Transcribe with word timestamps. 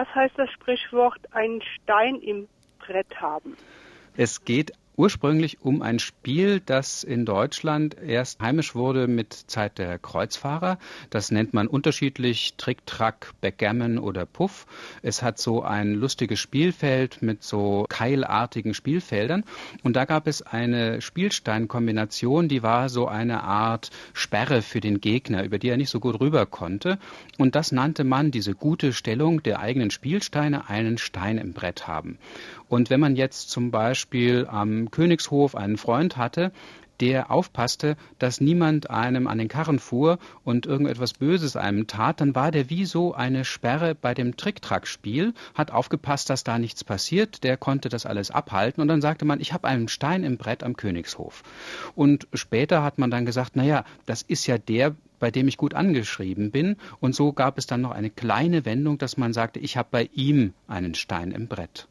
was 0.00 0.14
heißt 0.14 0.38
das 0.38 0.50
Sprichwort 0.52 1.20
einen 1.32 1.60
Stein 1.60 2.16
im 2.22 2.48
Brett 2.78 3.20
haben? 3.20 3.54
Es 4.16 4.42
geht 4.46 4.72
ursprünglich 5.00 5.62
um 5.62 5.80
ein 5.80 5.98
Spiel, 5.98 6.60
das 6.60 7.04
in 7.04 7.24
Deutschland 7.24 7.96
erst 8.06 8.38
heimisch 8.38 8.74
wurde 8.74 9.06
mit 9.08 9.32
Zeit 9.32 9.78
der 9.78 9.98
Kreuzfahrer. 9.98 10.78
Das 11.08 11.30
nennt 11.30 11.54
man 11.54 11.68
unterschiedlich 11.68 12.52
Trick, 12.58 12.84
Track, 12.84 13.32
Backgammon 13.40 13.98
oder 13.98 14.26
Puff. 14.26 14.66
Es 15.00 15.22
hat 15.22 15.38
so 15.38 15.62
ein 15.62 15.94
lustiges 15.94 16.38
Spielfeld 16.38 17.22
mit 17.22 17.42
so 17.42 17.86
keilartigen 17.88 18.74
Spielfeldern. 18.74 19.44
Und 19.82 19.96
da 19.96 20.04
gab 20.04 20.26
es 20.26 20.42
eine 20.42 21.00
Spielsteinkombination, 21.00 22.48
die 22.48 22.62
war 22.62 22.90
so 22.90 23.08
eine 23.08 23.42
Art 23.42 23.90
Sperre 24.12 24.60
für 24.60 24.82
den 24.82 25.00
Gegner, 25.00 25.44
über 25.44 25.58
die 25.58 25.70
er 25.70 25.78
nicht 25.78 25.88
so 25.88 25.98
gut 25.98 26.20
rüber 26.20 26.44
konnte. 26.44 26.98
Und 27.38 27.54
das 27.54 27.72
nannte 27.72 28.04
man 28.04 28.32
diese 28.32 28.54
gute 28.54 28.92
Stellung 28.92 29.42
der 29.42 29.60
eigenen 29.60 29.90
Spielsteine, 29.90 30.68
einen 30.68 30.98
Stein 30.98 31.38
im 31.38 31.54
Brett 31.54 31.88
haben. 31.88 32.18
Und 32.68 32.88
wenn 32.88 33.00
man 33.00 33.16
jetzt 33.16 33.50
zum 33.50 33.72
Beispiel 33.72 34.46
am 34.48 34.89
Königshof 34.90 35.54
einen 35.54 35.76
Freund 35.76 36.16
hatte, 36.16 36.52
der 37.00 37.30
aufpasste, 37.30 37.96
dass 38.18 38.40
niemand 38.40 38.90
einem 38.90 39.26
an 39.26 39.38
den 39.38 39.48
Karren 39.48 39.78
fuhr 39.78 40.18
und 40.44 40.66
irgendetwas 40.66 41.14
Böses 41.14 41.56
einem 41.56 41.86
tat, 41.86 42.20
dann 42.20 42.34
war 42.34 42.50
der 42.50 42.70
wie 42.70 42.84
so 42.84 43.14
eine 43.14 43.44
Sperre 43.44 43.94
bei 43.94 44.14
dem 44.14 44.36
Tricktrack-Spiel, 44.36 45.34
hat 45.54 45.70
aufgepasst, 45.70 46.30
dass 46.30 46.44
da 46.44 46.58
nichts 46.58 46.84
passiert, 46.84 47.42
der 47.42 47.56
konnte 47.56 47.88
das 47.88 48.06
alles 48.06 48.30
abhalten 48.30 48.82
und 48.82 48.88
dann 48.88 49.00
sagte 49.00 49.24
man, 49.24 49.40
ich 49.40 49.52
habe 49.52 49.66
einen 49.66 49.88
Stein 49.88 50.24
im 50.24 50.36
Brett 50.36 50.62
am 50.62 50.76
Königshof. 50.76 51.42
Und 51.94 52.28
später 52.34 52.82
hat 52.82 52.98
man 52.98 53.10
dann 53.10 53.24
gesagt, 53.24 53.56
naja, 53.56 53.84
das 54.06 54.22
ist 54.22 54.46
ja 54.46 54.58
der, 54.58 54.94
bei 55.18 55.30
dem 55.30 55.48
ich 55.48 55.56
gut 55.56 55.74
angeschrieben 55.74 56.50
bin. 56.50 56.76
Und 56.98 57.14
so 57.14 57.32
gab 57.32 57.58
es 57.58 57.66
dann 57.66 57.82
noch 57.82 57.90
eine 57.90 58.10
kleine 58.10 58.64
Wendung, 58.64 58.96
dass 58.98 59.16
man 59.16 59.32
sagte, 59.32 59.60
ich 59.60 59.76
habe 59.76 59.88
bei 59.90 60.08
ihm 60.14 60.54
einen 60.66 60.94
Stein 60.94 61.30
im 61.30 61.46
Brett. 61.46 61.86